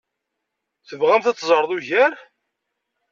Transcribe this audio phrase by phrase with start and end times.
[0.87, 2.13] Tebɣamt ad teẓreḍ ugar?